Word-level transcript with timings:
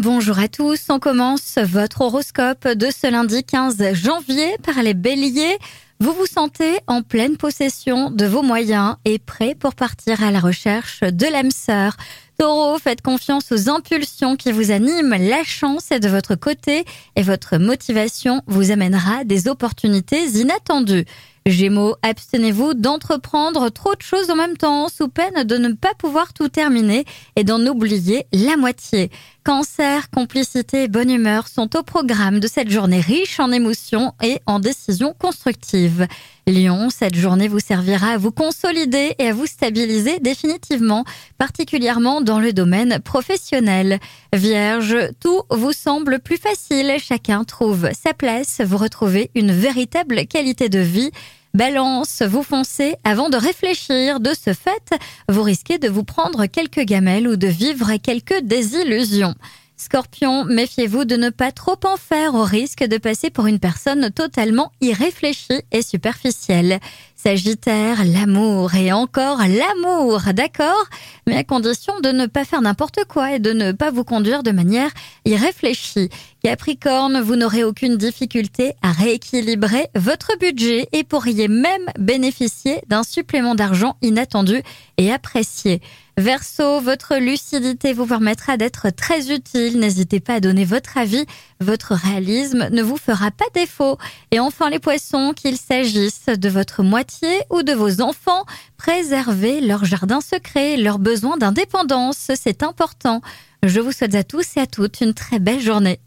Bonjour 0.00 0.38
à 0.38 0.46
tous, 0.46 0.90
on 0.90 1.00
commence 1.00 1.58
votre 1.58 2.02
horoscope 2.02 2.68
de 2.68 2.86
ce 2.86 3.10
lundi 3.10 3.42
15 3.42 3.94
janvier 3.94 4.56
par 4.62 4.80
les 4.80 4.94
béliers. 4.94 5.58
Vous 5.98 6.12
vous 6.12 6.26
sentez 6.26 6.78
en 6.86 7.02
pleine 7.02 7.36
possession 7.36 8.12
de 8.12 8.24
vos 8.24 8.42
moyens 8.42 8.94
et 9.04 9.18
prêt 9.18 9.56
pour 9.58 9.74
partir 9.74 10.22
à 10.22 10.30
la 10.30 10.38
recherche 10.38 11.00
de 11.00 11.26
l'âme 11.26 11.50
sœur. 11.50 11.96
Taureau, 12.38 12.78
faites 12.78 13.02
confiance 13.02 13.50
aux 13.50 13.68
impulsions 13.68 14.36
qui 14.36 14.52
vous 14.52 14.70
animent, 14.70 15.16
la 15.18 15.42
chance 15.42 15.90
est 15.90 15.98
de 15.98 16.08
votre 16.08 16.36
côté 16.36 16.84
et 17.16 17.22
votre 17.22 17.58
motivation 17.58 18.42
vous 18.46 18.70
amènera 18.70 19.24
des 19.24 19.48
opportunités 19.48 20.28
inattendues. 20.28 21.06
Gémeaux, 21.48 21.96
abstenez-vous 22.02 22.74
d'entreprendre 22.74 23.70
trop 23.70 23.94
de 23.94 24.02
choses 24.02 24.28
en 24.28 24.36
même 24.36 24.58
temps 24.58 24.90
sous 24.90 25.08
peine 25.08 25.44
de 25.44 25.56
ne 25.56 25.72
pas 25.72 25.94
pouvoir 25.98 26.34
tout 26.34 26.50
terminer 26.50 27.06
et 27.36 27.44
d'en 27.44 27.64
oublier 27.66 28.26
la 28.34 28.58
moitié. 28.58 29.10
Cancer, 29.44 30.10
complicité 30.10 30.82
et 30.82 30.88
bonne 30.88 31.10
humeur 31.10 31.48
sont 31.48 31.74
au 31.74 31.82
programme 31.82 32.38
de 32.38 32.46
cette 32.46 32.68
journée 32.68 33.00
riche 33.00 33.40
en 33.40 33.50
émotions 33.50 34.12
et 34.22 34.40
en 34.44 34.60
décisions 34.60 35.14
constructives. 35.18 36.06
Lion, 36.46 36.90
cette 36.90 37.14
journée 37.14 37.48
vous 37.48 37.60
servira 37.60 38.08
à 38.08 38.18
vous 38.18 38.30
consolider 38.30 39.14
et 39.18 39.28
à 39.28 39.32
vous 39.32 39.46
stabiliser 39.46 40.18
définitivement, 40.20 41.04
particulièrement 41.38 42.20
dans 42.20 42.40
le 42.40 42.52
domaine 42.52 43.00
professionnel. 43.00 44.00
Vierge, 44.34 44.96
tout 45.18 45.40
vous 45.50 45.72
semble 45.72 46.18
plus 46.18 46.36
facile, 46.36 46.96
chacun 46.98 47.44
trouve 47.44 47.88
sa 47.92 48.12
place, 48.12 48.60
vous 48.62 48.76
retrouvez 48.76 49.30
une 49.34 49.52
véritable 49.52 50.26
qualité 50.26 50.68
de 50.68 50.80
vie. 50.80 51.10
Balance, 51.54 52.22
vous 52.22 52.42
foncez 52.42 52.94
avant 53.04 53.30
de 53.30 53.36
réfléchir. 53.36 54.20
De 54.20 54.32
ce 54.34 54.52
fait, 54.52 54.94
vous 55.28 55.42
risquez 55.42 55.78
de 55.78 55.88
vous 55.88 56.04
prendre 56.04 56.46
quelques 56.46 56.82
gamelles 56.82 57.26
ou 57.26 57.36
de 57.36 57.48
vivre 57.48 57.96
quelques 57.96 58.40
désillusions. 58.42 59.34
Scorpion, 59.80 60.44
méfiez-vous 60.44 61.04
de 61.04 61.14
ne 61.14 61.30
pas 61.30 61.52
trop 61.52 61.78
en 61.84 61.96
faire 61.96 62.34
au 62.34 62.42
risque 62.42 62.82
de 62.82 62.98
passer 62.98 63.30
pour 63.30 63.46
une 63.46 63.60
personne 63.60 64.10
totalement 64.10 64.72
irréfléchie 64.80 65.62
et 65.70 65.82
superficielle. 65.82 66.80
Sagittaire, 67.14 68.04
l'amour 68.04 68.74
et 68.74 68.92
encore 68.92 69.38
l'amour, 69.38 70.20
d'accord? 70.34 70.84
Mais 71.28 71.36
à 71.36 71.44
condition 71.44 72.00
de 72.00 72.08
ne 72.08 72.24
pas 72.24 72.46
faire 72.46 72.62
n'importe 72.62 73.00
quoi 73.06 73.34
et 73.34 73.38
de 73.38 73.52
ne 73.52 73.72
pas 73.72 73.90
vous 73.90 74.02
conduire 74.02 74.42
de 74.42 74.50
manière 74.50 74.90
irréfléchie. 75.26 76.08
Capricorne, 76.42 77.20
vous 77.20 77.36
n'aurez 77.36 77.64
aucune 77.64 77.98
difficulté 77.98 78.72
à 78.80 78.92
rééquilibrer 78.92 79.88
votre 79.94 80.38
budget 80.38 80.88
et 80.92 81.04
pourriez 81.04 81.48
même 81.48 81.84
bénéficier 81.98 82.80
d'un 82.86 83.02
supplément 83.02 83.54
d'argent 83.54 83.98
inattendu 84.00 84.62
et 84.96 85.12
apprécié. 85.12 85.82
Verseau, 86.18 86.80
votre 86.80 87.14
lucidité 87.18 87.92
vous 87.92 88.04
permettra 88.04 88.56
d'être 88.56 88.90
très 88.90 89.32
utile. 89.32 89.78
N'hésitez 89.78 90.18
pas 90.18 90.34
à 90.34 90.40
donner 90.40 90.64
votre 90.64 90.98
avis. 90.98 91.24
Votre 91.60 91.94
réalisme 91.94 92.68
ne 92.72 92.82
vous 92.82 92.96
fera 92.96 93.30
pas 93.30 93.44
défaut. 93.54 93.98
Et 94.32 94.40
enfin 94.40 94.68
les 94.68 94.80
poissons, 94.80 95.32
qu'il 95.32 95.56
s'agisse 95.56 96.26
de 96.26 96.48
votre 96.48 96.82
moitié 96.82 97.28
ou 97.50 97.62
de 97.62 97.72
vos 97.72 98.00
enfants, 98.00 98.46
préservez 98.76 99.60
leur 99.60 99.84
jardin 99.84 100.20
secret, 100.20 100.76
leurs 100.76 100.98
besoins 100.98 101.36
d'indépendance. 101.36 102.32
C'est 102.34 102.64
important. 102.64 103.20
Je 103.62 103.78
vous 103.78 103.92
souhaite 103.92 104.16
à 104.16 104.24
tous 104.24 104.56
et 104.56 104.60
à 104.60 104.66
toutes 104.66 105.00
une 105.00 105.14
très 105.14 105.38
belle 105.38 105.60
journée. 105.60 106.00